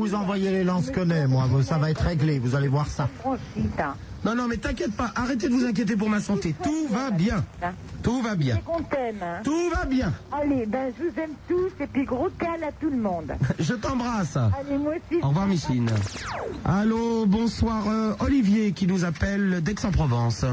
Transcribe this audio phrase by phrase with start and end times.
[0.00, 1.46] vous envoyer les lance-connais, moi.
[1.62, 3.08] Ça va être réglé, vous allez voir ça.
[4.24, 6.54] Non, non, mais t'inquiète pas, arrêtez de vous inquiéter pour ma santé.
[6.62, 7.44] Tout va bien.
[8.02, 8.56] Tout va bien.
[8.56, 9.16] C'est qu'on t'aime.
[9.22, 9.40] hein.
[9.44, 10.12] Tout va bien.
[10.32, 13.32] Allez, ben je vous aime tous et puis gros cal à tout le monde.
[13.58, 14.36] Je t'embrasse.
[14.36, 15.22] Allez, moi aussi.
[15.22, 15.90] Au revoir Micheline.
[16.64, 20.44] Allô, bonsoir euh, Olivier qui nous appelle d'Aix-en-Provence.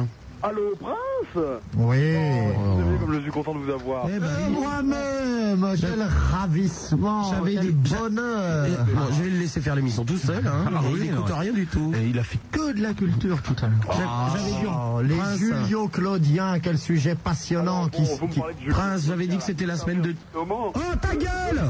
[0.43, 1.43] Allô, Prince
[1.75, 2.13] Oui.
[2.55, 4.05] Vous savez comme je suis content de vous avoir.
[4.07, 8.65] Eh ben, Euh, Moi-même, quel ravissement, J'avais quel dit- bonheur.
[8.67, 10.45] eh, bon, je vais le laisser faire l'émission tout seul.
[10.47, 10.65] Hein.
[10.75, 11.91] Ah il n'écoute rien du tout.
[11.99, 13.97] Et il a fait que de la culture tout à l'heure.
[13.97, 18.29] J'a- J'avais dit Oh, les Prince, Julio Claudien, quel sujet passionnant Alors, qui, bon,
[18.69, 20.13] Prince, j'avais dit que c'était la semaine de...
[20.35, 21.61] Oh, ta gueule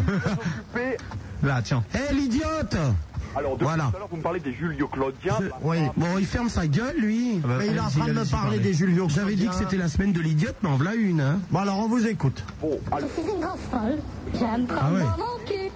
[1.44, 1.84] Là, tiens.
[1.94, 2.76] Eh, l'idiote
[3.38, 3.90] Alors, depuis Voilà.
[3.92, 5.38] tout à l'heure, vous me parlez des Julio Claudiens.
[5.62, 5.78] Oui.
[5.96, 7.40] Bon, il ferme sa gueule, lui.
[7.60, 9.88] Mais il est en train de me parler des Julio J'avais dit que c'était la
[9.90, 11.22] semaine de l'idiote, mais en voilà une.
[11.22, 11.40] Hein.
[11.52, 12.44] Bon, alors on vous écoute.
[12.62, 13.98] Bon, alors, Je suis une grosse folle.
[14.34, 15.02] J'aime prendre Ah ouais.
[15.02, 15.72] dans mon cul.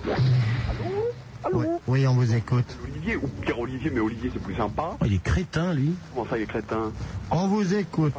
[1.53, 2.77] Oui, oui, on vous écoute.
[3.01, 4.91] Olivier, ou Pierre Olivier, mais Olivier c'est plus sympa.
[4.99, 5.93] Oh, il est crétin, lui.
[6.13, 6.91] Comment ça, il est crétin
[7.31, 8.13] On vous écoute.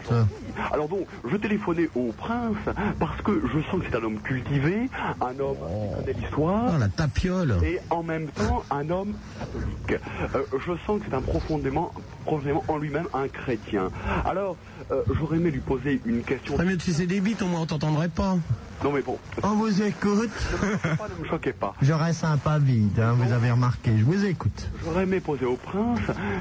[0.73, 2.57] Alors donc, je téléphonais au prince
[2.99, 4.91] parce que je sens que c'est un homme cultivé,
[5.21, 6.73] un homme qui connaît l'histoire.
[6.75, 7.57] Oh, la tapiole.
[7.65, 9.15] et en même temps un homme
[9.87, 10.03] catholique.
[10.35, 11.93] Euh, je sens que c'est un profondément,
[12.25, 13.91] profondément en lui-même un chrétien.
[14.25, 14.57] Alors,
[14.91, 16.55] euh, j'aurais aimé lui poser une question.
[16.57, 18.37] Très mieux de sucer des bites, au moins on t'entendrait pas.
[18.85, 20.31] Non mais bon, On vous écoute.
[20.61, 21.75] ne me choquez pas, ne me choquez pas.
[21.81, 23.93] Je reste un pas vide, hein, vous avez remarqué.
[23.97, 24.69] Je vous écoute.
[24.85, 26.01] J'aurais aimé poser au prince,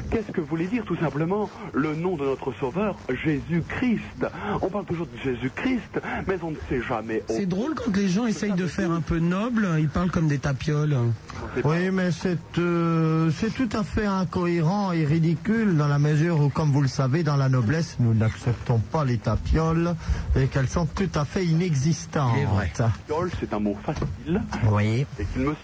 [0.10, 4.26] qu'est-ce que voulait dire tout simplement le nom de notre sauveur, Jésus-Christ
[4.62, 7.24] On parle toujours de Jésus-Christ, mais on ne sait jamais.
[7.28, 10.40] C'est drôle quand les gens essayent de faire un peu noble, ils parlent comme des
[10.40, 10.96] tapioles.
[11.64, 16.50] Oui, mais c'est euh, c'est tout à fait incohérent et ridicule dans la mesure où,
[16.50, 19.96] comme vous le savez, dans la noblesse, nous n'acceptons pas les tapioles
[20.36, 22.34] et qu'elles sont tout à fait inexistantes.
[22.38, 22.72] Il est vrai.
[22.76, 25.06] Tapioles, c'est un mot facile Oui.
[25.20, 25.56] et qu'il me.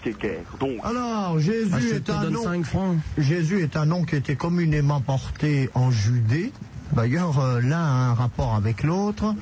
[0.60, 2.57] Donc, Alors, Jésus Ah, est un nom.
[2.58, 2.98] 5 francs.
[3.18, 6.52] Jésus est un nom qui était communément porté en Judée.
[6.92, 9.34] D'ailleurs, euh, l'un a un rapport avec l'autre.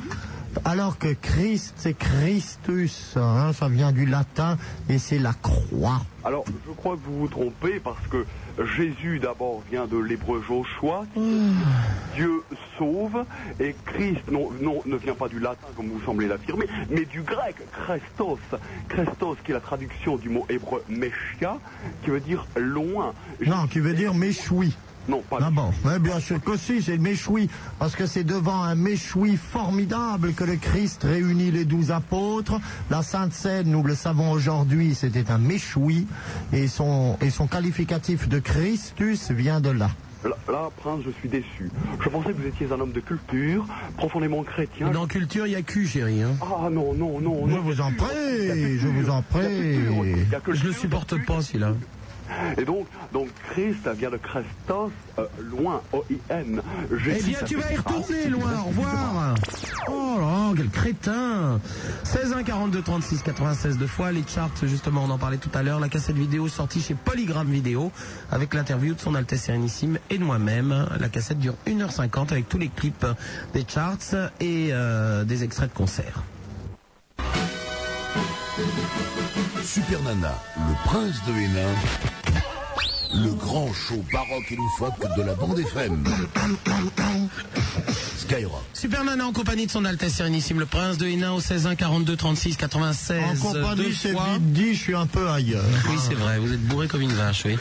[0.65, 4.57] Alors que Christ, c'est Christus, hein, ça vient du latin
[4.89, 6.01] et c'est la croix.
[6.25, 8.25] Alors, je crois que vous vous trompez parce que
[8.77, 11.53] Jésus d'abord vient de l'hébreu Joshua, qui dire
[12.15, 12.43] Dieu
[12.79, 13.25] sauve,
[13.61, 17.23] et Christ non, non, ne vient pas du latin comme vous semblez l'affirmer, mais du
[17.23, 18.41] grec Christos.
[18.89, 21.59] Christos qui est la traduction du mot hébreu Meshia,
[22.03, 23.13] qui veut dire loin.
[23.47, 24.75] Non, qui veut dire méchoui.
[25.09, 28.63] Non, pas D'abord, mais bien sûr que si, c'est le méchoui, parce que c'est devant
[28.63, 32.61] un méchoui formidable que le Christ réunit les douze apôtres.
[32.91, 36.07] La Sainte Seine, nous le savons aujourd'hui, c'était un méchoui,
[36.53, 39.91] et son, et son qualificatif de Christus vient de là.
[40.25, 41.71] Là, là, prince, je suis déçu.
[42.03, 43.65] Je pensais que vous étiez un homme de culture,
[43.97, 44.91] profondément chrétien.
[44.91, 46.23] Dans culture, il y a cul, chérie.
[46.23, 46.35] Hein.
[46.43, 47.61] Ah non, non, non, Je non.
[47.63, 49.79] vous en prie, je vous en prie.
[50.53, 51.75] Je le supporte pas, celui-là.
[52.59, 56.63] Et donc, donc Christ vient de Christos, euh, loin, O-I-N.
[56.91, 59.35] Eh bien, tu vas y retourner, loin, au revoir.
[59.89, 61.61] Oh là, quel crétin
[62.05, 65.63] 16 1 42 36 96 deux fois, les charts, justement, on en parlait tout à
[65.63, 67.93] l'heure, la cassette vidéo sortie chez Polygram Vidéo,
[68.31, 70.87] avec l'interview de son Altesse Sérénissime et de moi-même.
[70.99, 73.07] La cassette dure 1h50 avec tous les clips
[73.53, 73.97] des charts
[74.41, 76.23] et euh, des extraits de concerts.
[79.63, 81.75] Super Nana, le prince de Hénin,
[83.15, 86.05] le grand show baroque et loufoque de la bande FM.
[88.19, 88.63] Skyrock.
[88.73, 91.75] Super Nana en compagnie de son Altesse Sérénissime, le Prince de Hénin au 16 1
[91.77, 95.65] 42 36 96 En compagnie, c'est vite dit, je suis un peu ailleurs.
[95.89, 97.57] Oui, c'est vrai, vous êtes bourré comme une vache, oui.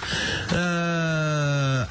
[0.54, 1.05] Euh,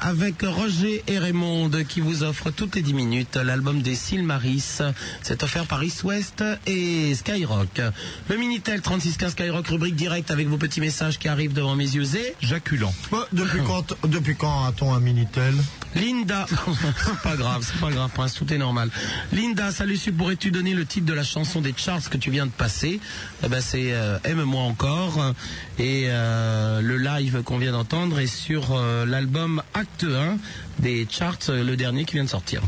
[0.01, 4.81] avec Roger et Raymond qui vous offrent toutes les 10 minutes l'album des Silmaris.
[5.21, 7.81] C'est offert par East West et Skyrock.
[8.29, 12.15] Le Minitel 3615 Skyrock, rubrique direct avec vos petits messages qui arrivent devant mes yeux
[12.15, 12.93] et Jaculant.
[13.11, 15.53] Bah, depuis, quand, depuis quand a-t-on un Minitel?
[15.95, 16.45] Linda,
[17.05, 18.89] c'est pas grave, c'est pas grave, Prince, tout est normal.
[19.31, 22.51] Linda, salut, pourrais-tu donner le titre de la chanson des charts que tu viens de
[22.51, 22.99] passer?
[23.45, 25.33] Eh ben, c'est euh, Aime-moi encore.
[25.77, 30.37] Et euh, le live qu'on vient d'entendre est sur euh, l'album Acte 1
[30.79, 32.61] des charts, le dernier qui vient de sortir.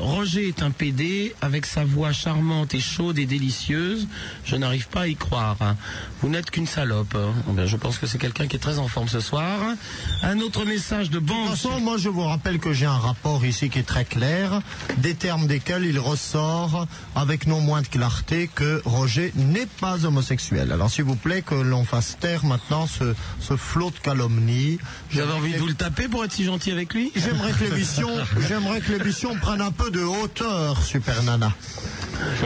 [0.00, 4.08] Roger est un PD avec sa voix charmante et chaude et délicieuse.
[4.44, 5.56] Je n'arrive pas à y croire.
[6.20, 7.16] Vous n'êtes qu'une salope.
[7.16, 9.60] Eh ben, je pense que c'est quelqu'un qui est très en forme ce soir.
[10.22, 13.44] Un autre message de De toute façon, moi je vous rappelle que j'ai un rapport
[13.44, 14.60] ici qui est très clair,
[14.98, 20.72] des termes desquels il ressort avec non moins de clarté que Roger n'est pas homosexuel.
[20.72, 24.78] Alors s'il vous plaît que l'on fasse taire maintenant ce, ce flot de calomnie.
[25.10, 27.64] Vous avez envie de vous le taper pour être si gentil avec lui J'aimerais que
[27.64, 28.08] l'émission,
[28.48, 31.52] j'aimerais que l'émission prenne un peu de hauteur, Super Nana.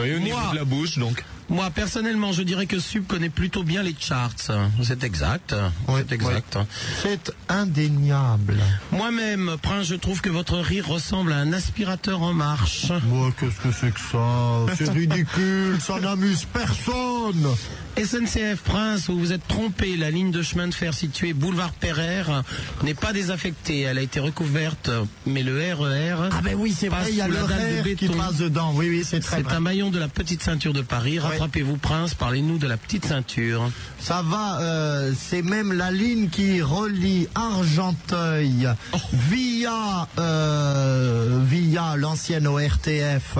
[0.01, 0.51] Oui, au niveau Moi.
[0.53, 1.25] de la bouche, donc.
[1.51, 4.51] Moi, personnellement, je dirais que Sub connaît plutôt bien les charts.
[4.83, 5.55] C'est exact.
[5.89, 6.59] Ouais, c'est exact.
[7.03, 8.57] C'est indéniable.
[8.93, 12.93] Moi-même, Prince, je trouve que votre rire ressemble à un aspirateur en marche.
[13.07, 14.75] Moi, qu'est-ce que c'est que ça?
[14.77, 17.57] C'est ridicule, ça n'amuse personne.
[18.05, 19.97] SNCF Prince, vous vous êtes trompé.
[19.97, 22.43] La ligne de chemin de fer située boulevard Pereire
[22.83, 23.81] n'est pas désaffectée.
[23.83, 24.91] Elle a été recouverte,
[25.27, 26.29] mais le RER.
[26.31, 28.19] Ah ben oui, c'est vrai, il y a le RER qui béton.
[28.19, 28.73] passe dedans.
[28.75, 31.19] Oui, oui, c'est très C'est un maillon de la petite ceinture de Paris.
[31.19, 32.15] Rattrapez-vous, Prince.
[32.15, 33.71] Parlez-nous de la petite ceinture.
[34.01, 38.97] Ça va, euh, c'est même la ligne qui relie Argenteuil Oh.
[39.31, 43.37] via via via l'ancienne ORTF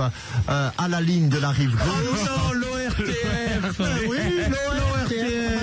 [0.49, 2.25] euh, à la ligne de la rive gauche.
[2.25, 3.79] non, l'ORTF
[4.09, 4.17] oui.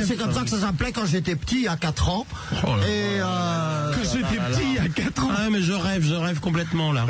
[0.06, 2.26] C'est comme ça que ça s'appelait quand j'étais petit, à 4 ans.
[2.62, 5.30] Oh là Et, euh, Que j'étais petit à 4 ans.
[5.36, 7.06] Ah, mais je rêve, je rêve complètement là.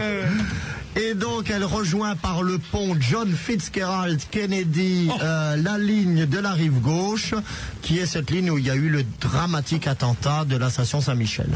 [0.98, 5.18] Et donc, elle rejoint par le pont John Fitzgerald Kennedy Oh.
[5.22, 7.34] euh, la ligne de la rive gauche,
[7.82, 11.00] qui est cette ligne où il y a eu le dramatique attentat de la station
[11.02, 11.50] Saint-Michel.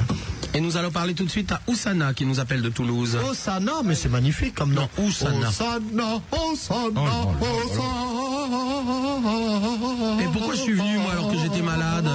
[0.52, 3.16] Et nous allons parler tout de suite à Oussana qui nous appelle de Toulouse.
[3.30, 4.88] Osana, mais c'est magnifique comme nom.
[4.98, 5.48] Non, Oussana.
[5.48, 7.00] Osana, Osana,
[7.40, 7.82] Osana.
[10.22, 12.08] Et pourquoi je suis venu, moi, alors que j'étais malade?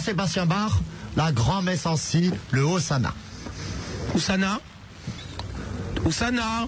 [0.00, 0.72] Jean-Sébastien Bach,
[1.14, 3.12] la grand-messe en si, le Osana.
[4.14, 4.58] Oussana
[6.06, 6.66] Oussana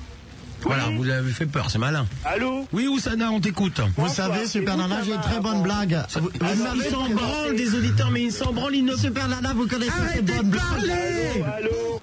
[0.60, 2.04] Voilà, vous avez fait peur, c'est malin.
[2.26, 3.80] Allô Oui, Oussana, on t'écoute.
[3.96, 5.98] Vous savez, Super Nana, j'ai une très bonne blague.
[6.12, 8.96] Vous, vous savez Ils s'en branlent des auditeurs, mais ils s'en branlent, ils ne...
[8.96, 11.44] Super Nana, vous connaissez ces Arrêtez bonnes de blagues parler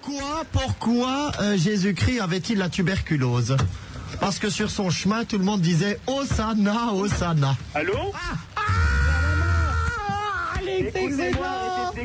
[0.02, 3.56] Pourquoi, pourquoi euh, Jésus-Christ avait-il la tuberculose?
[4.20, 7.56] Parce que sur son chemin, tout le monde disait Osana, Osana.
[7.76, 7.94] Allô?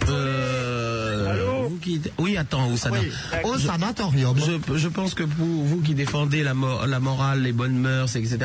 [0.08, 2.00] Euh, vous qui...
[2.18, 2.98] Oui, attends, Oussana.
[3.00, 3.10] Oui,
[3.44, 4.36] au sanatorium.
[4.38, 8.14] Je, je pense que pour vous qui défendez la, mo- la morale, les bonnes mœurs,
[8.16, 8.38] etc.,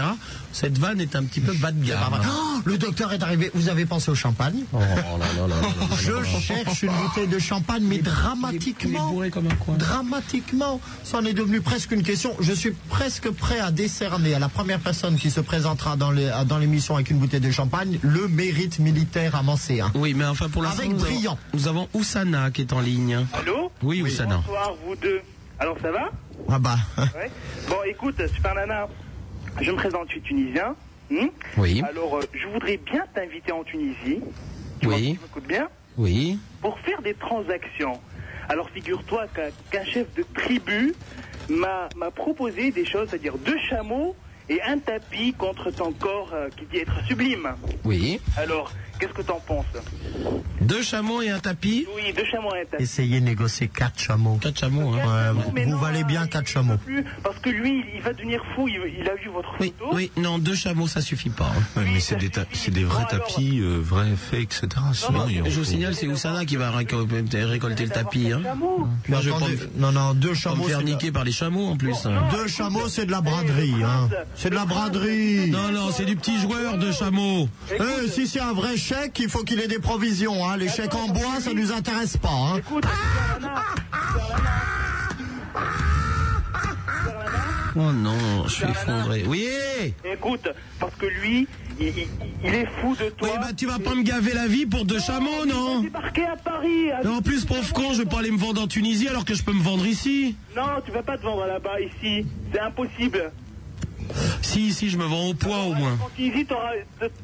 [0.54, 2.00] cette vanne est un petit peu bas de gamme.
[2.70, 3.50] Le docteur est arrivé.
[3.56, 5.68] Vous avez pensé au champagne Oh là là là là là.
[6.00, 9.10] Je cherche une bouteille de champagne, mais dramatiquement.
[9.10, 9.76] bourré comme un coin.
[9.76, 12.36] Dramatiquement, ça en est devenu presque une question.
[12.40, 16.12] Je suis presque prêt à décerner à la première personne qui se présentera dans
[16.60, 19.92] l'émission avec une bouteille de champagne le mérite militaire amancéen.
[19.96, 21.40] Oui, mais enfin pour l'instant, Avec brillant.
[21.56, 23.26] Nous avons Oussana qui est en ligne.
[23.34, 24.44] Allô Oui, Oussana.
[24.46, 25.22] Bonsoir, vous deux.
[25.58, 26.12] Alors, ça va
[26.48, 26.78] Ah bah.
[26.98, 27.32] Ouais.
[27.68, 28.88] Bon, écoute, Super Nana,
[29.60, 30.76] je me présente, je suis tunisien.
[31.10, 31.28] Hmm
[31.58, 31.82] Oui.
[31.88, 34.22] Alors, euh, je voudrais bien t'inviter en Tunisie.
[34.82, 35.14] Tu Oui.
[35.16, 35.68] tu m'écoutes bien
[35.98, 36.40] Oui.
[36.62, 38.00] Pour faire des transactions.
[38.48, 39.28] Alors, figure-toi
[39.72, 40.94] qu'un chef de tribu
[41.50, 44.16] m'a m'a proposé des choses, c'est-à-dire deux chameaux
[44.50, 47.50] et un tapis contre ton corps euh, qui dit être sublime.
[47.84, 48.20] Oui.
[48.38, 49.66] Alors, qu'est-ce que t'en penses
[50.62, 51.86] Deux chameaux et un tapis.
[51.96, 52.84] Oui, deux chameaux et un tapis.
[52.84, 54.38] Essayez de négocier quatre chameaux.
[54.42, 54.98] Quatre chameaux, hein.
[54.98, 56.78] Ouais, Non, vous- non, valez bien quatre chameaux.
[56.78, 58.68] plus, parce que lui, il va devenir fou.
[58.68, 59.96] Il, il a vu votre Oui, photo.
[59.96, 61.46] oui, non, deux chameaux, ça suffit pas.
[61.58, 61.62] hein.
[61.78, 64.68] Oui, mais c'est des, ta- des vrais Bon, alors- tapis, euh, vrais faits, etc.
[64.94, 68.32] Sinon, Et je vous signale, c'est Oussana qui va récolter, récolter le tapis.
[68.32, 68.42] Hein.
[68.44, 68.88] Chameau.
[69.08, 70.64] Moi, je Attendez, non, non, deux chameaux.
[70.66, 72.06] faire niquer par les chameaux en plus.
[72.06, 72.28] hein.
[72.32, 73.74] Deux chameaux, c'est de la braderie.
[74.36, 75.50] C'est de la braderie.
[75.50, 77.48] Non, non, c'est du petit joueur de chameaux.
[77.72, 80.46] Eh, si c'est un vrai chèque, il faut qu'il ait des provisions.
[80.48, 80.58] Hein.
[80.58, 82.30] Les chèques en bois, ça nous intéresse pas.
[82.30, 82.58] Hein.
[82.58, 83.62] Écoute, Super Nana,
[87.76, 89.24] Oh non, je suis effondré.
[89.28, 89.48] Oui
[90.04, 90.50] écoute,
[90.80, 91.48] parce que lui,
[91.80, 92.08] il, il-
[92.44, 93.30] il est fou de toi.
[93.32, 95.82] Oui, bah tu vas pas me gaver la vie pour deux chameaux, Il va non
[95.82, 96.92] débarquer à Paris.
[96.92, 97.88] avec Et en plus, pauvre chameaux.
[97.90, 99.86] con, je vais pas aller me vendre en Tunisie alors que je peux me vendre
[99.86, 100.36] ici.
[100.56, 102.26] Non, tu vas pas te vendre là-bas, ici.
[102.52, 103.32] C'est impossible.
[104.42, 105.98] Si, si, je me vends au poids au moins.
[106.48, 106.72] T'auras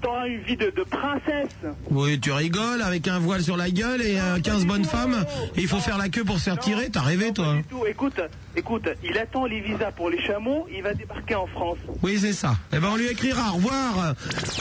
[0.02, 1.56] t'auras une vie de, de princesse.
[1.90, 5.26] Oui, tu rigoles avec un voile sur la gueule et euh, 15 bonnes femmes.
[5.56, 6.90] Et il faut faire la queue pour se faire tirer.
[6.90, 7.56] T'as rêvé, toi.
[7.88, 8.20] Écoute,
[8.56, 10.68] écoute, il attend les visas pour les chameaux.
[10.76, 11.78] Il va débarquer en France.
[12.04, 12.56] Oui, c'est ça.
[12.74, 13.52] Eh ben, on lui écrira.
[13.52, 14.14] Au revoir.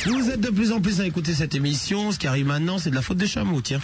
[0.06, 2.12] Vous êtes de plus en plus à écouter cette émission.
[2.12, 3.80] Ce qui arrive maintenant, c'est de la faute des chameaux, tiens.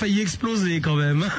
[0.00, 1.26] Failli exploser quand même.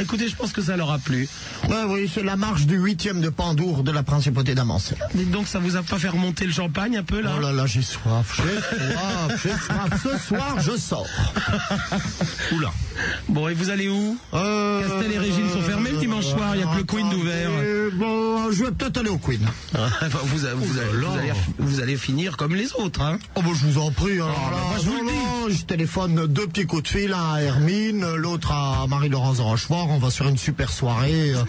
[0.00, 1.28] Écoutez, je pense que ça leur a plu.
[1.68, 4.96] Ouais, oui, c'est la marche du huitième de Pandour de la principauté d'Amancé.
[5.14, 7.52] Dites donc, ça vous a pas fait remonter le champagne un peu là Oh là
[7.52, 10.02] là, j'ai soif, j'ai soif, j'ai soif.
[10.02, 11.06] Ce soir, je sors.
[12.52, 12.72] Oula.
[13.28, 16.60] Bon, et vous allez où Euh, Castel et Régine sont fermés le dimanche soir, il
[16.60, 17.50] y a que le Queen d'ouvert.
[18.52, 19.40] Je vais peut-être aller au Queen.
[19.74, 23.40] Enfin, vous, a- vous, allez- vous allez, vous allez finir comme les autres, hein Oh,
[23.42, 24.14] bah, je vous en prie.
[24.14, 25.16] alors bah, là, moi, je vous non, le dis.
[25.16, 29.88] non, je téléphone deux petits coups de fil, un à Hermine, l'autre à Marie-Laurence Rochefort.
[29.90, 31.32] On va sur une super soirée.
[31.34, 31.44] euh,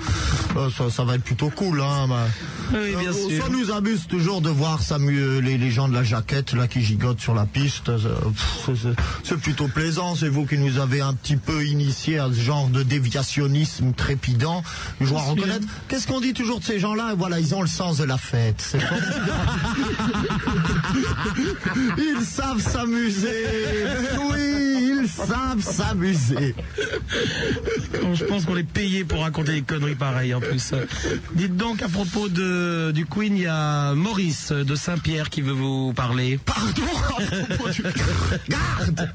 [0.58, 1.82] euh, ça, ça va être plutôt cool.
[1.82, 2.28] Hein, bah.
[2.74, 3.44] Oui, bien Euh, sûr.
[3.44, 4.80] Ça nous amuse toujours de voir
[5.42, 7.92] les, les gens de la jaquette là qui gigotent sur la piste.
[9.24, 10.16] C'est- plutôt plaisant.
[10.16, 14.64] C'est vous qui nous avez un petit peu initié à ce genre de déviationnisme trépidant.
[15.02, 15.66] Je dois reconnaître.
[15.88, 18.56] Qu'est-ce qu'on dit toujours de ces gens-là Voilà, ils ont le sens de la fête.
[18.60, 19.32] C'est formidable.
[21.98, 23.46] Ils savent s'amuser.
[24.32, 26.56] Oui, ils savent s'amuser.
[28.14, 30.74] Je pense qu'on est payé pour raconter des conneries pareilles en plus.
[31.36, 35.52] Dites donc à propos de, du Queen, il y a Maurice de Saint-Pierre qui veut
[35.54, 36.40] vous parler.
[36.46, 36.84] Pardon
[37.18, 37.84] à propos du-
[38.50, 39.10] Garde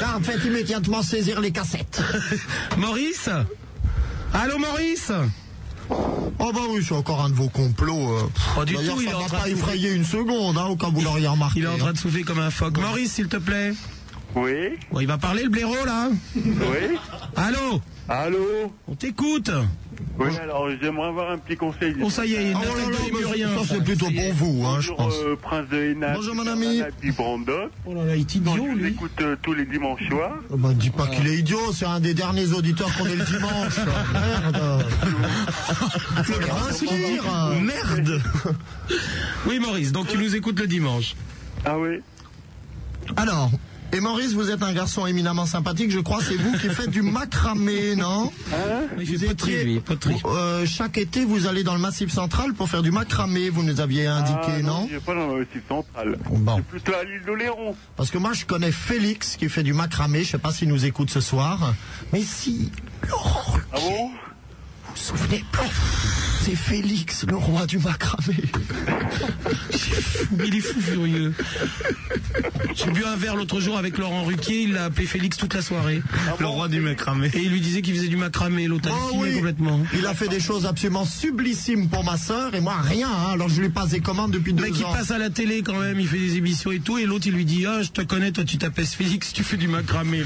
[0.00, 2.02] Garde, faites immédiatement saisir les cassettes.
[2.78, 3.28] Maurice?
[4.34, 5.12] Allô Maurice
[5.90, 8.16] Oh bah oui, c'est encore un de vos complots.
[8.16, 8.22] euh,
[8.54, 10.86] Pas du tout, il ça est en m'a pas effrayé une seconde, hein, au cas
[10.88, 11.60] où vous l'auriez remarqué.
[11.60, 11.92] Il est en train hein.
[11.92, 12.78] de souffler comme un phoque.
[12.78, 13.74] Maurice, s'il te plaît.
[14.34, 16.96] Oui, Bon, il va parler le blaireau là oui.
[17.36, 19.50] Allô Allô On t'écoute
[20.30, 21.94] Oui, alors j'aimerais avoir un petit conseil.
[22.02, 23.48] Oh ça y est, il oh là là, rien.
[23.58, 25.14] ça c'est plutôt pour vous, hein, je Bonjour, pense.
[25.24, 26.12] euh, Prince de Hénin.
[26.14, 26.82] Bonjour, mon ami.
[27.16, 27.68] Brandon.
[27.86, 28.90] Oh là là, il est Donc, idiot je lui.
[28.90, 30.34] écoute euh, tous les dimanches soirs.
[30.50, 33.24] Oh bah, dis pas qu'il est idiot, c'est un des derniers auditeurs qu'on ait le
[33.24, 33.76] dimanche.
[34.12, 34.86] Merde.
[36.28, 37.60] Le rassure.
[37.60, 38.22] Merde.
[39.46, 41.14] Oui Maurice, donc tu nous écoutes le dimanche.
[41.64, 42.00] Ah oui
[43.16, 43.50] Alors,
[43.92, 47.02] et Maurice, vous êtes un garçon éminemment sympathique, je crois, c'est vous qui faites du
[47.02, 48.32] macramé, non
[48.96, 50.20] Vous étiez- lui, poterie.
[50.24, 53.80] Euh, chaque été, vous allez dans le Massif Central pour faire du macramé, vous nous
[53.80, 56.16] aviez indiqué, ah, non Je pas dans le site central.
[56.30, 56.56] Bon.
[56.56, 57.76] C'est plutôt à l'île d'Oléron.
[57.96, 60.84] Parce que moi, je connais Félix qui fait du macramé, je sais pas s'il nous
[60.86, 61.74] écoute ce soir,
[62.12, 62.70] mais si,
[63.02, 63.06] Ah
[63.74, 65.64] bon vous vous souvenez pas
[66.44, 68.34] C'est Félix, le roi du macramé.
[70.44, 71.32] Il est fou furieux.
[72.74, 75.62] J'ai bu un verre l'autre jour avec Laurent Ruquier, il l'a appelé Félix toute la
[75.62, 76.02] soirée.
[76.40, 77.30] Le roi du macramé.
[77.34, 79.80] Et il lui disait qu'il faisait du macramé, l'autre Oh oui, complètement.
[79.96, 83.08] il a fait des choses absolument sublissimes pour ma sœur et moi rien.
[83.08, 83.30] hein.
[83.32, 84.92] Alors je lui passe des commandes depuis Le deux mec il ans.
[84.92, 87.34] passe à la télé quand même, il fait des émissions et tout, et l'autre il
[87.34, 90.22] lui dit Ah je te connais, toi tu t'appelles Félix, tu fais du macramé.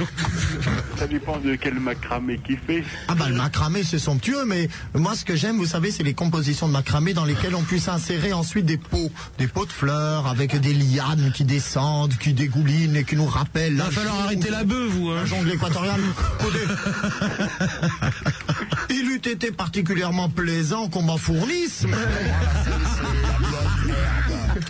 [0.97, 2.85] Ça dépend de quel macramé qu'il fait.
[3.09, 6.15] Ah bah le macramé c'est somptueux, mais moi ce que j'aime, vous savez, c'est les
[6.15, 10.29] compositions de macramé dans lesquelles on puisse insérer ensuite des pots, des pots de fleurs
[10.29, 13.73] avec des lianes qui descendent, qui dégoulinent et qui nous rappellent.
[13.73, 15.17] Il la va falloir arrêter la bœuf vous hein.
[15.17, 16.01] La jungle équatoriale.
[18.91, 21.85] Il eût été particulièrement plaisant qu'on m'en fournisse.
[21.89, 21.97] mais-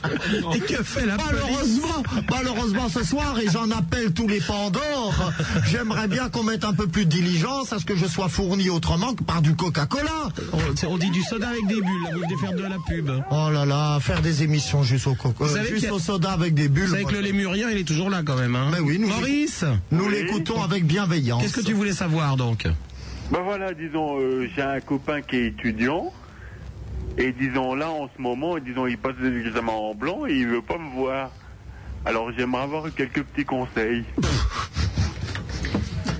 [0.54, 5.32] Et que fait la police Malheureusement, malheureusement ce soir, et j'en appelle tous les Pandores,
[5.66, 8.70] j'aimerais bien qu'on mette un peu plus de diligence à ce que je sois fourni
[8.70, 10.28] autrement que par du Coca-Cola.
[10.88, 13.08] on, dit du soda avec des bulles, vous venez faire de la pub.
[13.10, 16.32] Vous Oh là là, faire des émissions juste au coca, euh, juste a- au soda
[16.32, 16.88] avec des bulles.
[16.88, 18.54] savez que le lémurien il est toujours là quand même.
[18.56, 18.68] Hein.
[18.72, 21.42] Mais oui, nous- Maurice, Nous l'écoutons avec bienveillance.
[21.42, 22.66] qu'est-ce que tu voulais savoir donc?
[23.32, 26.12] Ben voilà, disons, euh, j'ai un copain qui est étudiant.
[27.18, 30.46] Et disons, là, en ce moment, disons, il passe des examens en blanc et il
[30.46, 31.30] veut pas me voir.
[32.04, 34.04] Alors, j'aimerais avoir quelques petits conseils.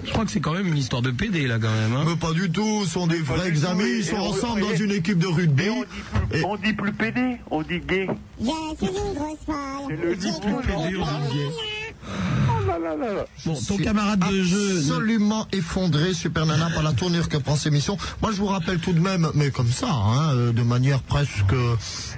[0.04, 1.92] Je crois que c'est quand même une histoire de PD là quand même.
[1.94, 2.04] Hein.
[2.08, 4.92] Mais pas du tout, ce sont des Pas vrais et- ils sont ensemble dans une
[4.92, 5.64] équipe de rugby.
[5.64, 5.92] Et on dit
[6.32, 8.06] plus, Et- on dit plus pédé, on dit gay.
[8.06, 8.16] Folle.
[9.88, 10.92] C'est le dit plus le on dit
[11.36, 11.48] gay.
[13.44, 14.78] Bon, ton camarade de jeu.
[14.78, 17.96] Absolument effondré, Super Nana, par la tournure que prend cette émission.
[18.22, 21.54] Moi, je vous rappelle tout de même, mais comme ça, hein, euh, de manière presque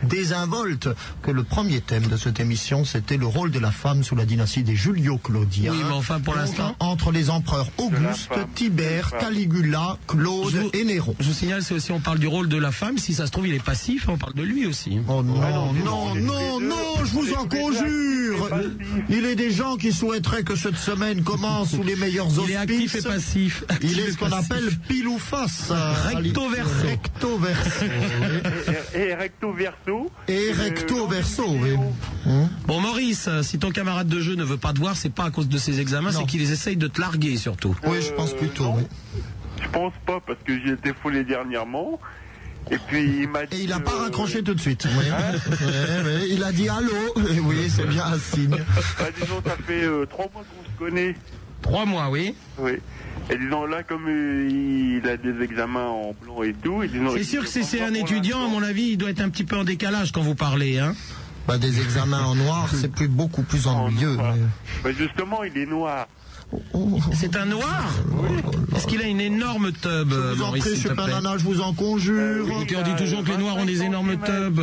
[0.03, 0.89] désinvolte,
[1.23, 4.25] que le premier thème de cette émission, c'était le rôle de la femme sous la
[4.25, 5.73] dynastie des Julio-Claudiens.
[5.73, 9.13] Oui, mais enfin, pour l'instant- Entre les empereurs Auguste, Tibère.
[9.19, 11.15] Caligula, Claude vous- et Néron.
[11.21, 12.99] Je vous signale, c'est aussi on parle du rôle de la femme.
[12.99, 14.07] Si ça se trouve, il est passif.
[14.09, 14.99] On parle de lui aussi.
[15.09, 18.28] Oh non, Ah non, non, non, non, je vous en conjure.
[19.09, 22.45] Il est des gens qui souhaiteraient que cette semaine commence sous les meilleurs auspices.
[22.49, 23.65] Il est actif et passif.
[23.83, 25.69] Il est ce qu'on appelle pile ou face.
[25.71, 26.87] euh, Recto verso.
[26.87, 27.85] Recto verso.
[28.95, 30.11] Et, et recto verso.
[30.29, 31.71] Et Euh, recto dans verso, oui.
[31.71, 31.95] vidéo.
[32.67, 35.31] Bon, Maurice, si ton camarade de jeu ne veut pas te voir, c'est pas à
[35.31, 37.77] cause de ses examens, c'est qu'il essaye de te larguer surtout.
[37.87, 38.83] Oui, je pense plutôt, oui.
[39.63, 41.99] Je pense pas, parce que j'ai été foulé dernièrement.
[42.71, 43.57] Et puis il m'a dit.
[43.57, 44.87] Et il n'a pas euh, raccroché tout de suite.
[44.87, 45.05] Oui.
[45.05, 46.93] Ouais, ouais, il a dit allô.
[47.35, 48.51] Et oui, c'est bien un signe.
[48.99, 51.15] Bah, disons, ça fait euh, trois mois qu'on se connaît.
[51.63, 52.35] Trois mois, oui.
[52.59, 52.73] Oui.
[53.31, 54.49] Et disons, là, comme euh,
[55.03, 56.83] il a des examens en blanc et tout.
[56.83, 59.21] et disons, C'est sûr que si c'est un étudiant, à mon avis, il doit être
[59.21, 60.95] un petit peu en décalage quand vous parlez, hein.
[61.47, 64.17] Bah, des examens en noir, c'est plus beaucoup plus ennuyeux.
[64.19, 64.35] mais-
[64.85, 66.07] Bah, justement, il est noir.
[67.13, 67.85] C'est un noir
[68.77, 71.61] Est-ce qu'il a une énorme tub, Je vous en Maurice, prie, plaît Nana, je vous
[71.61, 72.47] en conjure.
[72.49, 74.61] Écoutez, on dit toujours que les noirs ont des énormes tubs.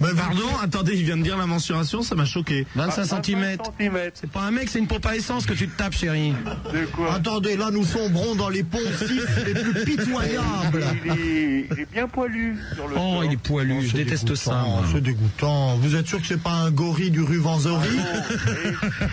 [0.00, 2.66] Mais Pardon, attendez, il vient de dire la mensuration, ça m'a choqué.
[2.76, 3.56] 25 cm.
[3.58, 3.70] centimètres.
[4.14, 6.32] C'est pas un mec, c'est une pompe à essence que tu te tapes, chérie.
[6.72, 10.84] De quoi Attendez, là nous sombrons dans les poncifs les plus pitoyables.
[11.04, 13.24] il est, il est bien poilu sur le Oh, corps.
[13.24, 14.64] il est poilu, je C'est déteste ça.
[14.92, 15.76] C'est dégoûtant.
[15.76, 17.88] Vous êtes sûr que c'est pas un gorille du rue Vanzori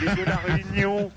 [0.01, 1.11] Il est de la Réunion.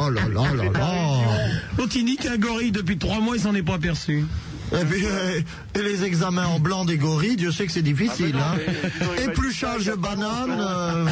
[0.00, 1.88] Oh là là là là.
[1.94, 4.24] Il nique un gorille depuis trois mois, il s'en est pas aperçu.
[4.72, 5.40] Et puis, euh,
[5.74, 8.34] et les examens en blanc des gorilles, Dieu sait que c'est difficile.
[8.38, 8.72] Ah, hein.
[9.16, 10.16] mais Épluchage de longtemps.
[10.48, 11.04] euh,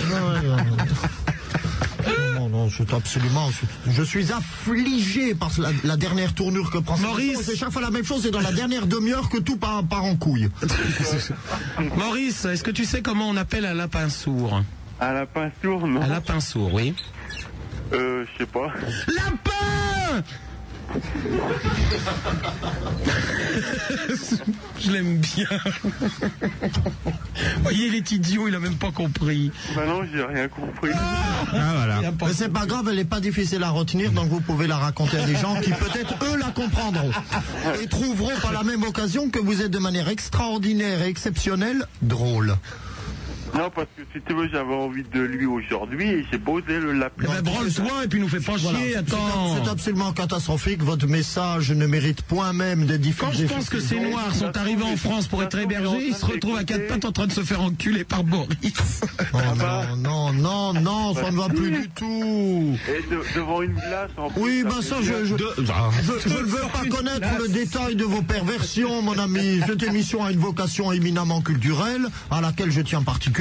[2.35, 3.51] non, Non, c'est absolument.
[3.87, 7.43] Je suis affligé par la, la dernière tournure que prend Maurice.
[7.43, 10.05] C'est chaque fois la même chose, c'est dans la dernière demi-heure que tout part, part
[10.05, 10.49] en couille.
[11.97, 14.63] Maurice, est-ce que tu sais comment on appelle un lapin sourd?
[14.99, 16.95] À la peinture, non Un lapin sourd, oui.
[17.93, 18.69] Euh, je sais pas.
[19.09, 20.23] Lapin
[24.81, 25.47] Je l'aime bien.
[27.63, 29.51] Voyez, il est idiot, il a même pas compris.
[29.77, 30.91] Bah non, j'ai rien compris.
[30.95, 31.99] Ah voilà.
[32.01, 34.41] Il a pas- Mais c'est pas grave, elle n'est pas difficile à retenir, donc vous
[34.41, 37.11] pouvez la raconter à des gens qui peut-être eux la comprendront
[37.81, 42.57] et trouveront par la même occasion que vous êtes de manière extraordinaire et exceptionnelle drôle.
[43.55, 46.79] Non, parce que si tu veux, j'avais envie de lui aujourd'hui et j'ai pas osé
[46.79, 47.29] le Eh l'appeler.
[47.29, 49.57] ben, branle-toi et puis nous fais pas chier, attends.
[49.63, 50.83] C'est absolument catastrophique.
[50.83, 53.21] Votre message ne mérite point même de diffuser.
[53.27, 56.25] Quand je pense que ces noirs sont arrivés en France pour être hébergés, ils se
[56.25, 58.51] retrouvent à quatre pattes en train de se faire enculer par Boris.
[59.33, 62.77] Oh non, non, non, non, ça ne va plus du tout.
[62.89, 64.41] Et de- devant une glace en plus.
[64.43, 67.95] Oui, ben ça, je, je, De- ah, je- je ne veux pas connaître le détail
[67.97, 69.61] de vos perversions, mon ami.
[69.67, 73.40] Cette émission a une vocation éminemment culturelle, à laquelle je tiens particulièrement.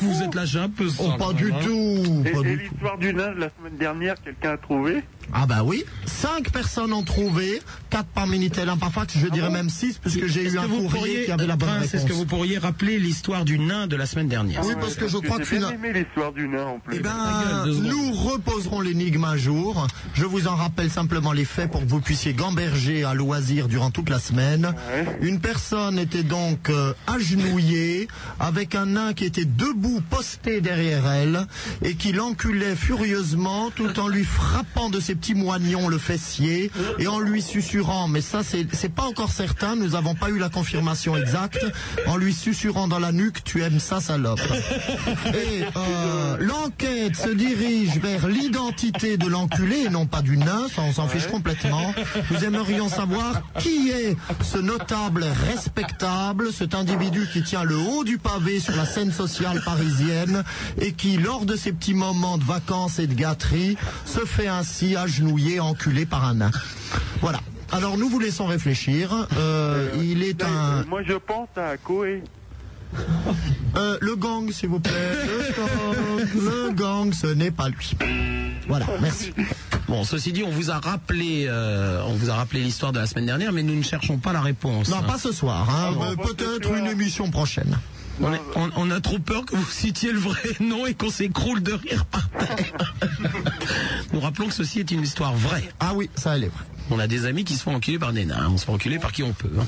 [0.00, 1.02] Vous êtes lâché un peu, ça.
[1.06, 1.58] Oh, pas du hein.
[1.62, 2.22] tout.
[2.26, 2.62] Et, pas et du tout.
[2.72, 5.02] l'histoire du nain de la semaine dernière, quelqu'un a trouvé?
[5.32, 9.50] Ah bah oui, cinq personnes ont trouvé, quatre par Minitel, un par fax, je dirais
[9.50, 11.94] même six, puisque j'ai eu que un vous courrier pourriez, qui avait la bonne réponse.
[11.94, 15.08] est-ce que vous pourriez rappeler l'histoire du nain de la semaine dernière Oui, parce que
[15.08, 16.96] je crois que j'ai bien fina- aimé l'histoire du nain en plus.
[16.96, 19.86] Eh ben, gueule, nous reposerons l'énigme un jour.
[20.14, 23.90] Je vous en rappelle simplement les faits pour que vous puissiez gamberger à loisir durant
[23.90, 24.74] toute la semaine.
[24.92, 25.18] Ouais.
[25.22, 31.46] Une personne était donc euh, agenouillée avec un nain qui était debout, posté derrière elle
[31.82, 37.06] et qui l'enculait furieusement tout en lui frappant de ses petits moignons le fessier et
[37.06, 41.14] en lui susurrant, mais ça c'est pas encore certain, nous n'avons pas eu la confirmation
[41.14, 41.64] exacte,
[42.06, 44.40] en lui susurrant dans la nuque, tu aimes ça salope.
[45.26, 50.82] Et euh, l'enquête se dirige vers l'identité de l'enculé et non pas du nain, ça
[50.82, 51.94] on s'en fiche complètement.
[52.30, 58.16] Nous aimerions savoir qui est ce notable respectable, cet individu qui tient le haut du
[58.16, 60.44] pavé sur la scène sociale parisienne
[60.80, 64.96] et qui, lors de ses petits moments de vacances et de gâterie, se fait ainsi
[65.10, 66.50] agenouiller, enculé par un nain.
[67.20, 67.40] Voilà.
[67.72, 69.26] Alors nous vous laissons réfléchir.
[69.36, 70.46] Euh, il est un...
[70.78, 72.22] Euh, Moi, je pense à Koé.
[73.76, 74.90] Euh, le gang, s'il vous plaît.
[74.92, 77.92] Le gang, le gang, ce n'est pas lui.
[78.66, 79.32] Voilà, merci.
[79.86, 83.06] Bon, ceci dit, on vous a rappelé, euh, on vous a rappelé l'histoire de la
[83.06, 84.88] semaine dernière, mais nous ne cherchons pas la réponse.
[84.88, 85.70] Non, pas ce soir.
[85.70, 85.92] Hein.
[85.92, 87.78] bon, Euh, ce Peut-être une émission prochaine.
[88.20, 91.10] On, est- on- on a trop peur que vous citiez le vrai nom et qu'on
[91.10, 92.94] s'écroule de rire par terre.
[94.12, 95.68] Nous rappelons que ceci est une histoire vraie.
[95.80, 96.64] Ah oui, ça elle est vrai.
[96.90, 98.48] On a des amis qui se font enculer par des nains.
[98.52, 99.50] On se fait enculer par qui on peut.
[99.60, 99.66] hein.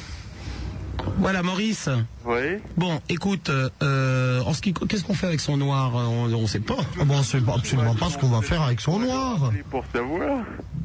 [1.19, 1.89] Voilà, Maurice.
[2.27, 2.59] Oui.
[2.77, 6.47] Bon, écoute, euh, euh, en ce qui, qu'est-ce qu'on fait avec son noir On ne
[6.47, 6.77] sait pas.
[7.01, 9.51] Ah Bon, c'est pas- absolument pas ce qu'on va faire avec son noir.
[9.71, 10.45] Pour savoir,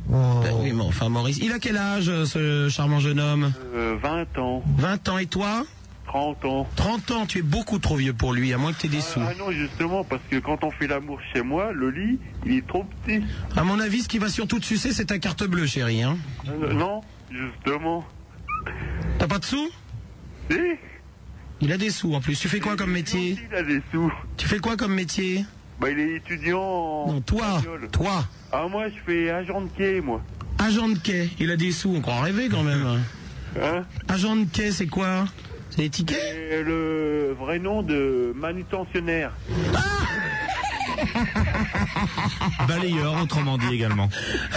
[0.10, 0.40] Oh.
[0.42, 1.38] Ben oui, mais enfin, Maurice.
[1.42, 3.52] Il a quel âge, euh, ce charmant jeune homme?
[3.76, 5.66] Euh, 20 ans, 20 ans et toi?
[6.08, 6.68] 30 ans.
[6.76, 9.02] 30 ans, tu es beaucoup trop vieux pour lui, à moins que tu aies des
[9.02, 9.20] sous.
[9.22, 12.68] Ah non, justement, parce que quand on fait l'amour chez moi, le lit, il est
[12.68, 13.22] trop petit.
[13.56, 16.02] À mon avis, ce qui va surtout te sucer, c'est ta carte bleue, chérie.
[16.04, 16.18] Hein
[16.48, 18.06] Euh, non, justement.
[19.20, 19.70] T'as pas de sous?
[20.50, 20.58] Si
[21.62, 22.40] Il a des sous en plus.
[22.40, 23.38] Tu fais quoi comme métier?
[23.50, 24.12] Il a des sous.
[24.38, 25.46] Tu fais quoi comme métier?
[25.80, 27.14] Bah, il est étudiant en...
[27.14, 28.26] Non, toi, toi.
[28.52, 30.22] Ah, moi, je fais agent de quai, moi.
[30.58, 31.30] Agent de quai.
[31.40, 33.02] Il a des sous, on croit rêver quand même.
[33.62, 33.84] Hein?
[34.08, 35.26] Agent de quai, c'est quoi?
[35.70, 36.18] C'est des tickets
[36.52, 39.32] Et le vrai nom de manutentionnaire.
[42.68, 44.10] Balayeur, autrement dit également.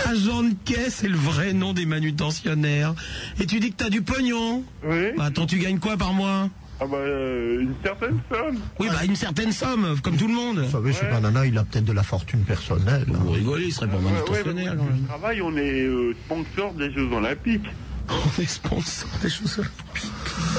[0.06, 2.94] Agent de caisse, c'est le vrai nom des manutentionnaires.
[3.40, 5.08] Et tu dis que t'as du pognon Oui.
[5.16, 6.48] Bah attends, tu gagnes quoi par mois?
[6.82, 8.56] Ah bah, euh, une certaine somme.
[8.78, 10.60] Oui, bah une certaine somme, comme tout le monde.
[10.60, 13.04] Vous savez, Super Nana, il a peut-être de la fortune personnelle.
[13.08, 13.18] hein.
[13.20, 14.76] Vous rigolez, il serait pas Ouais, ouais, parce manutentionnaire.
[14.76, 17.66] que je travaille, on est euh, sponsor des Jeux Olympiques.
[18.10, 20.10] On est sponsor des choses olympiques.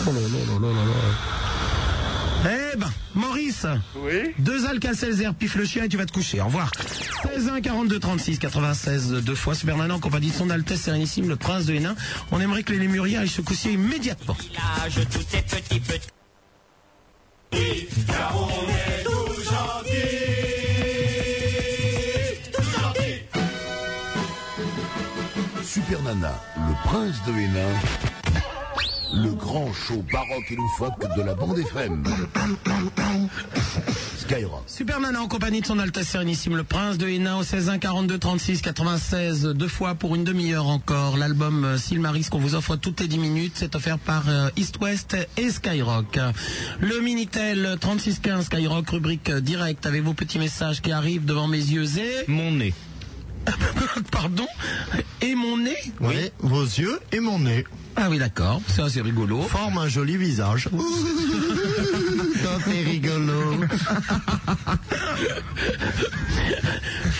[0.08, 2.52] Oh là là là là là là.
[2.74, 4.34] Eh ben, Maurice, Oui.
[4.40, 6.42] deux Alka-Seltzer, pif le chien et tu vas te coucher.
[6.42, 6.72] Au revoir.
[7.36, 11.28] 16 1 42 36 96 deux fois Super Nana en compagnie de son Altesse Sérénissime,
[11.30, 11.96] le Prince de Hénin.
[12.32, 14.36] On aimerait que les Lémuriens aillent se coucher immédiatement.
[25.64, 26.34] Super Nana,
[26.72, 27.74] le prince de Hénin,
[29.14, 32.02] le grand show baroque et loufoque de la bande FM.
[34.20, 34.64] Skyrock.
[34.68, 37.78] Super Nana en compagnie de son Altesse Sérénissime, le Prince de Hénin au 16 1
[37.80, 41.18] 42 36 96 deux fois pour une demi-heure encore.
[41.18, 44.80] L'album euh, Silmaris qu'on vous offre toutes les 10 minutes, c'est offert par euh, East
[44.80, 46.20] West et Skyrock.
[46.80, 51.58] Le Minitel 3615 Skyrock, rubrique euh, direct avec vos petits messages qui arrivent devant mes
[51.58, 52.30] yeux et...
[52.30, 52.74] Mon nez.
[54.12, 54.48] Pardon
[55.22, 59.42] Et mon nez Oui, vos yeux et mon nez Ah oui d'accord, ça c'est rigolo.
[59.44, 60.70] forment un joli visage.
[62.42, 63.54] Ça, c'est rigolo.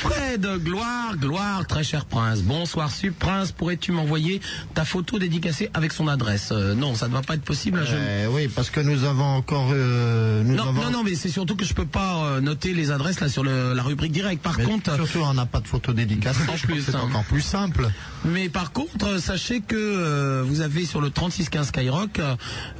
[0.02, 2.42] Fred, gloire, gloire, très cher prince.
[2.42, 3.52] Bonsoir, Sup Prince.
[3.52, 4.42] Pourrais-tu m'envoyer
[4.74, 6.50] ta photo dédicacée avec son adresse?
[6.52, 7.78] Euh, Non, ça ne va pas être possible.
[7.82, 9.70] là, je- Eh oui, parce que nous avons encore...
[9.72, 10.82] euh, nous Non, avons...
[10.86, 13.44] non, non, mais c'est surtout que je peux pas euh, noter les adresses là sur
[13.44, 14.42] le- la rubrique directe.
[14.42, 16.40] Par Mais contre, surtout, on n'a pas de photo dédicacée.
[16.50, 17.02] En plus, c'est hein.
[17.04, 17.88] encore plus simple.
[18.26, 22.20] mais par contre, euh, sachez que euh, vous avez sur le 3615 Skyrock,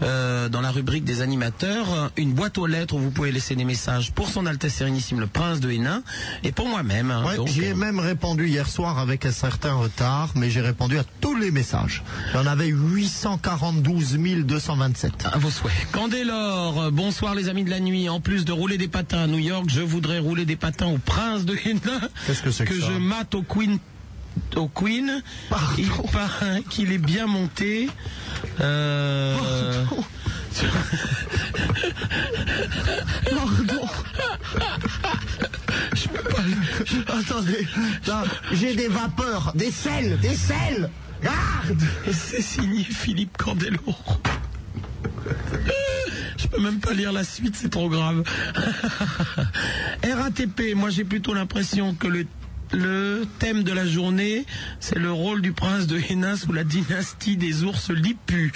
[0.02, 3.56] euh, dans la rubrique des animateurs, euh, une boîte aux lettres où vous pouvez laisser
[3.56, 6.02] des messages pour son Altesse Sérénissime le Prince de Hénin
[6.44, 7.11] et pour moi-même.
[7.12, 7.26] Hein.
[7.26, 10.62] Ouais, Donc, J'y ai euh, même répondu hier soir avec un certain retard, mais j'ai
[10.62, 12.04] répondu à tous les messages.
[12.34, 15.28] Il y en avait 842 227.
[15.32, 15.74] À vos souhaits.
[15.92, 18.10] Candélor, euh, bonsoir les amis de la nuit.
[18.10, 20.98] En plus de rouler des patins à New York, je voudrais rouler des patins au
[20.98, 22.02] Prince de Hénin.
[22.28, 23.80] Qu'est-ce que c'est que ça je mate au Queen.
[24.56, 25.22] Au Queen.
[25.50, 25.66] Pardon.
[25.78, 27.90] Il paraît qu'il est bien monté.
[28.60, 29.86] Euh...
[29.86, 30.04] Pardon.
[36.02, 37.14] Je peux pas.
[37.14, 37.68] Attendez.
[38.52, 40.90] J'ai des vapeurs, des sels, des sels.
[41.22, 41.82] Garde.
[42.12, 43.96] C'est signé Philippe Candeloro.
[46.38, 48.24] Je peux même pas lire la suite, c'est trop grave.
[50.04, 52.26] RATP, moi j'ai plutôt l'impression que le,
[52.74, 54.46] le thème de la journée,
[54.80, 58.52] c'est le rôle du prince de Hénin sous la dynastie des ours lipus.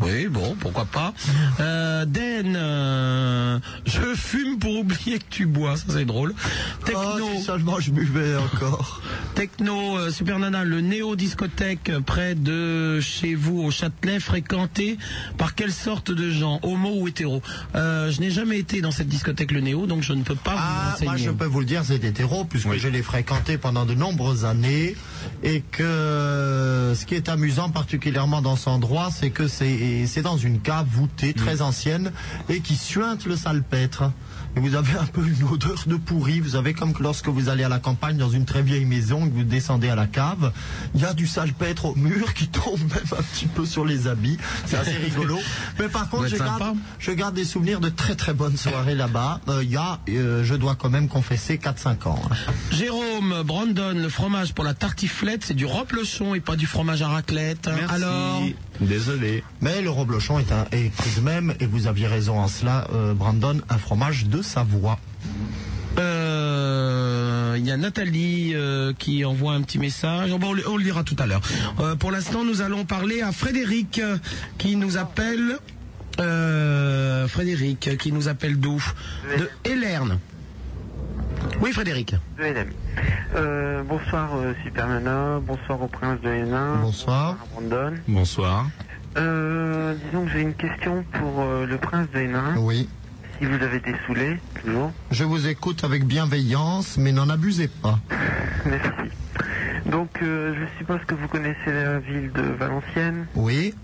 [0.00, 1.12] Oui, bon, pourquoi pas.
[1.60, 6.34] Euh, Den, euh, je fume pour oublier que tu bois, ça c'est drôle.
[6.84, 7.02] Techno.
[7.20, 9.02] Oh, si seulement je buvais encore.
[9.34, 14.98] Techno, euh, Super Nana, le néo-discothèque près de chez vous au Châtelet, fréquenté
[15.36, 17.42] par quelle sorte de gens, homo ou hétéro?
[17.74, 20.52] Euh, Je n'ai jamais été dans cette discothèque le néo, donc je ne peux pas
[20.52, 21.06] vous Ah, renseigner.
[21.10, 24.44] moi je peux vous le dire, c'est hétéro, puisque je l'ai fréquenté pendant de nombreuses
[24.44, 24.96] années,
[25.42, 30.60] et que ce qui est amusant particulièrement dans cet endroit, c'est que c'est dans une
[30.60, 32.12] cave voûtée très ancienne
[32.48, 34.10] et qui suinte le salpêtre.
[34.56, 36.40] Et vous avez un peu une odeur de pourri.
[36.40, 39.28] Vous savez, comme que lorsque vous allez à la campagne dans une très vieille maison,
[39.28, 40.52] que vous descendez à la cave,
[40.94, 44.06] il y a du salpêtre au mur qui tombe même un petit peu sur les
[44.08, 44.38] habits.
[44.66, 45.38] C'est assez rigolo.
[45.78, 46.72] Mais par contre, je garde, sympa.
[46.98, 49.40] je garde des souvenirs de très très bonnes soirées là-bas.
[49.48, 52.20] Euh, Il y a, euh, je dois quand même confesser, 4-5 ans.
[52.30, 52.34] hein.
[52.72, 55.07] Jérôme, Brandon, le fromage pour la tartiflette,
[55.42, 57.66] c'est du roplochon et pas du fromage à raclette.
[57.68, 57.94] Merci.
[57.94, 58.42] Alors
[58.80, 59.42] Désolé.
[59.60, 62.86] Mais le reblochon est, un, est tout de même, et vous aviez raison en cela,
[62.92, 64.98] euh, Brandon, un fromage de Savoie.
[65.98, 70.30] Euh, Il y a Nathalie euh, qui envoie un petit message.
[70.30, 71.40] Bon, on, le- on le lira tout à l'heure.
[71.80, 74.16] Euh, pour l'instant, nous allons parler à Frédéric euh,
[74.58, 75.58] qui nous appelle.
[76.20, 78.82] euh, Frédéric qui nous appelle d'où?
[79.38, 80.18] De Hélerne.
[81.60, 82.14] Oui, Frédéric.
[83.34, 86.76] Euh, bonsoir euh, Super Nana, bonsoir au prince de Hénin.
[86.80, 87.36] Bonsoir.
[87.52, 87.94] Brandon.
[88.06, 88.66] Bonsoir.
[89.16, 92.54] Euh, disons que j'ai une question pour euh, le prince de Hénin.
[92.58, 92.88] Oui.
[93.38, 94.92] Si vous avez des saoulés, toujours.
[95.10, 97.98] Je vous écoute avec bienveillance, mais n'en abusez pas.
[98.64, 99.12] Merci.
[99.86, 103.26] Donc, je suppose que vous connaissez la ville de Valenciennes.
[103.34, 103.74] Oui.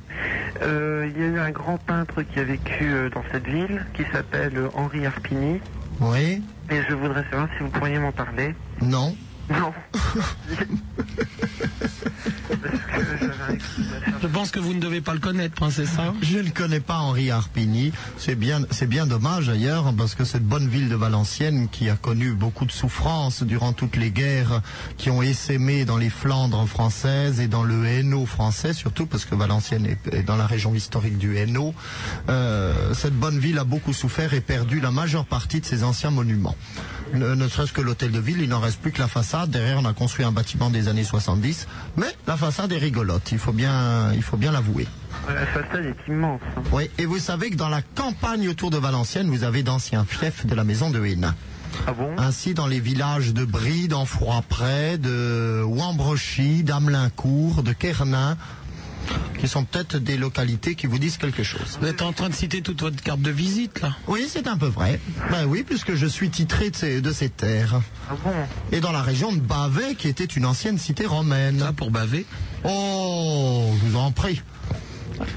[0.60, 4.68] Il y a eu un grand peintre qui a vécu dans cette ville, qui s'appelle
[4.74, 5.60] Henri Arpini.
[6.00, 6.42] Oui.
[6.70, 8.54] Et je voudrais savoir si vous pourriez m'en parler.
[8.80, 9.16] Non.
[9.50, 9.72] Non.
[14.22, 15.98] Je pense que vous ne devez pas le connaître, princesse.
[15.98, 17.92] hein Je ne connais pas Henri Arpigny.
[18.18, 21.96] C'est bien, c'est bien dommage d'ailleurs parce que cette bonne ville de Valenciennes qui a
[21.96, 24.62] connu beaucoup de souffrances durant toutes les guerres
[24.96, 29.34] qui ont essaimé dans les Flandres françaises et dans le Hainaut français surtout parce que
[29.34, 31.74] Valenciennes est, est dans la région historique du Hainaut.
[32.28, 36.10] Euh, cette bonne ville a beaucoup souffert et perdu la majeure partie de ses anciens
[36.10, 36.56] monuments.
[37.12, 39.50] Ne, ne serait-ce que l'hôtel de ville, il n'en reste plus que la façade.
[39.50, 43.32] Derrière, on a construit un bâtiment des années 70, mais la façade est rigolote.
[43.32, 44.86] Il faut bien, il faut bien l'avouer.
[45.28, 46.40] La façade est immense.
[46.56, 46.62] hein.
[46.72, 50.46] Oui, et vous savez que dans la campagne autour de Valenciennes, vous avez d'anciens fiefs
[50.46, 51.34] de la maison de Hénin.
[51.86, 52.14] Ah bon?
[52.18, 58.36] Ainsi, dans les villages de Brie, d'Enfroy-Près, de Wambrochy, d'Amelincourt, de Kernin,
[59.38, 61.78] qui sont peut-être des localités qui vous disent quelque chose.
[61.80, 64.56] Vous êtes en train de citer toute votre carte de visite, là Oui, c'est un
[64.56, 65.00] peu vrai.
[65.30, 67.80] Ben oui, puisque je suis titré de ces, de ces terres.
[68.10, 68.30] Ah bon
[68.72, 71.58] Et dans la région de Bavay, qui était une ancienne cité romaine.
[71.58, 72.26] Ça, pour baver
[72.64, 74.40] Oh, je vous en prie.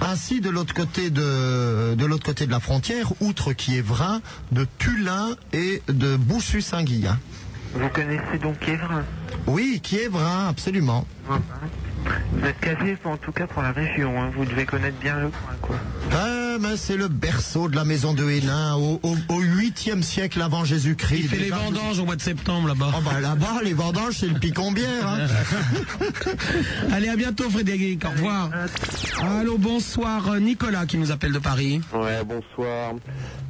[0.01, 5.35] Ainsi, de l'autre côté de, de l'autre côté de la frontière, outre Kievrin, de Tulin
[5.53, 7.19] et de Boussu-Saint-Guillain.
[7.73, 9.03] Vous connaissez donc Évrin?
[9.45, 11.05] Oui, Kievrin, absolument.
[12.31, 14.31] Vous êtes casé en tout cas pour la région, hein.
[14.35, 15.75] vous devez connaître bien le coin quoi.
[16.13, 16.36] Ah,
[16.75, 21.19] c'est le berceau de la maison de Hénin au, au, au 8e siècle avant Jésus-Christ.
[21.23, 22.91] Il fait les vendanges au mois de septembre, là-bas.
[22.97, 25.07] Oh bah là-bas, les vendanges, c'est le picombière.
[25.07, 25.27] Hein.
[26.91, 28.03] Allez, à bientôt, Frédéric.
[28.05, 28.49] Au revoir.
[29.39, 30.35] Allô, bonsoir.
[30.39, 31.81] Nicolas qui nous appelle de Paris.
[31.93, 32.93] Ouais, bonsoir.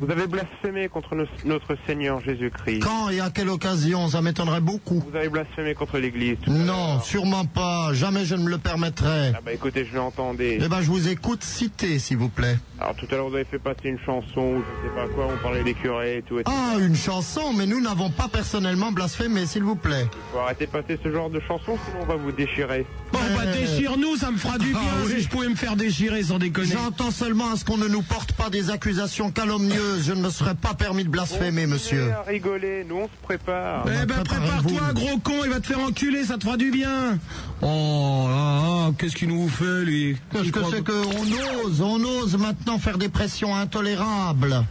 [0.01, 2.79] Vous avez blasphémé contre nos- notre Seigneur Jésus-Christ.
[2.79, 5.03] Quand et à quelle occasion Ça m'étonnerait beaucoup.
[5.09, 6.37] Vous avez blasphémé contre l'Église.
[6.47, 7.93] Non, sûrement pas.
[7.93, 9.31] Jamais je ne me le permettrai.
[9.35, 10.59] Ah bah écoutez, je l'entendais.
[10.61, 12.57] Eh ben, je vous écoute citer, s'il vous plaît.
[12.79, 15.27] Alors tout à l'heure, vous avez fait passer une chanson, ou je sais pas quoi,
[15.33, 16.39] on parlait des curés et tout.
[16.39, 16.51] Et tout.
[16.53, 20.07] Ah, une chanson, mais nous n'avons pas personnellement blasphémé, s'il vous plaît.
[20.33, 22.85] Faut arrêter de passer ce genre de chanson, sinon on va vous déchirer.
[23.11, 26.39] Bon, bah, déchire-nous, ça me fera du bien si je pouvais me faire déchirer sans
[26.39, 26.71] déconner.
[26.73, 30.05] J'entends seulement à ce qu'on ne nous porte pas des accusations calomnieuses.
[30.05, 31.99] Je ne me serais pas permis de blasphémer, monsieur.
[31.99, 33.85] Continuez à rigoler, nous on se prépare.
[33.85, 37.17] Eh ben, prépare-toi, gros con, il va te faire enculer, ça te fera du bien.
[37.61, 40.17] Oh là là, qu'est-ce qu'il nous fait, lui?
[40.31, 44.63] Qu'est-ce Il que c'est qu'on ose On ose maintenant faire des pressions intolérables.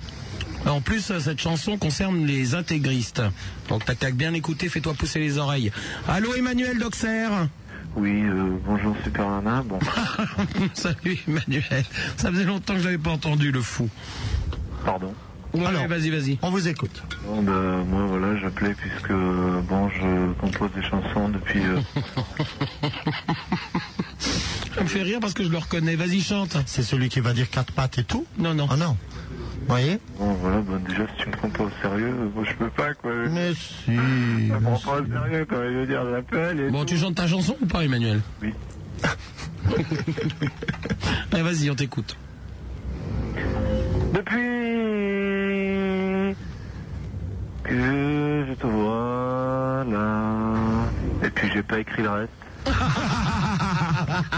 [0.64, 3.22] En plus, cette chanson concerne les intégristes.
[3.68, 5.70] Donc, tac, tac, bien écouté, fais-toi pousser les oreilles.
[6.08, 7.28] Allô, Emmanuel Doxer
[7.94, 9.62] Oui, euh, bonjour Super Nana.
[9.62, 9.78] Bon,
[10.74, 11.84] Salut, Emmanuel.
[12.16, 13.88] Ça faisait longtemps que je l'avais pas entendu, le fou.
[14.84, 15.12] pardon.
[15.54, 15.86] Ouais, Alors.
[15.86, 16.38] vas-y, vas-y.
[16.42, 17.02] On vous écoute.
[17.26, 17.52] Bon, bah,
[17.88, 21.60] moi voilà, j'appelais puisque bon, je compose des chansons depuis.
[21.64, 21.80] euh,
[24.76, 25.96] Ça me fait rire parce que je le reconnais.
[25.96, 26.58] Vas-y, chante.
[26.66, 28.68] C'est celui qui va dire quatre pattes et tout Non, non.
[28.70, 28.96] Ah non.
[29.60, 32.54] Vous voyez bon, voilà, bon, déjà si tu me prends pas au sérieux, moi je
[32.54, 33.10] peux pas quoi.
[33.30, 33.96] Mais si.
[33.96, 36.02] Je me prends pas au sérieux quand je veux dire,
[36.66, 36.70] et.
[36.70, 38.52] Bon, tu chantes ta chanson ou pas, Emmanuel Oui.
[41.32, 42.16] Allez, vas-y, on t'écoute.
[44.12, 44.36] Depuis
[47.64, 50.54] que je te vois là.
[51.24, 52.45] Et puis j'ai pas écrit le reste.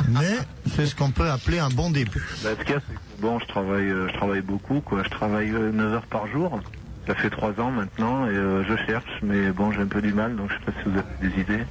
[0.08, 0.38] Mais
[0.74, 2.24] c'est ce qu'on peut appeler un bon début.
[2.42, 2.80] Bah, a, c'est que,
[3.20, 5.02] bon, je travaille, euh, je travaille beaucoup, quoi.
[5.04, 6.60] Je travaille 9 heures par jour.
[7.06, 10.12] Ça fait 3 ans maintenant et euh, je cherche, mais bon, j'ai un peu du
[10.12, 11.64] mal, donc je sais pas si vous avez des idées.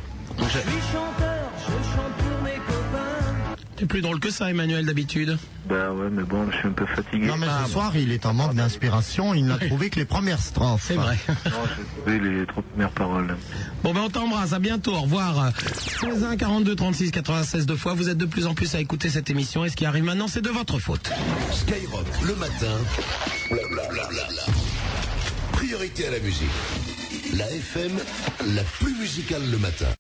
[3.77, 5.37] T'es plus drôle que ça, Emmanuel, d'habitude.
[5.69, 7.27] Bah ouais, mais bon, je suis un peu fatigué.
[7.27, 9.35] Non mais Ah, ce soir, il est en manque d'inspiration.
[9.35, 10.85] Il n'a trouvé que les premières strophes.
[10.87, 11.15] C'est vrai.
[11.45, 11.83] Non, j'ai
[12.17, 13.37] trouvé les trop premières paroles.
[13.83, 14.53] Bon, ben, on t'embrasse.
[14.53, 14.95] À bientôt.
[14.95, 15.51] Au revoir.
[16.01, 17.93] 16 1 42 36 96 deux fois.
[17.93, 19.63] Vous êtes de plus en plus à écouter cette émission.
[19.63, 21.11] Et ce qui arrive maintenant, c'est de votre faute.
[21.51, 22.73] Skyrock, le matin.
[23.51, 24.07] blablabla.
[25.51, 26.47] Priorité à la musique.
[27.37, 27.91] La FM,
[28.55, 29.87] la plus musicale le matin.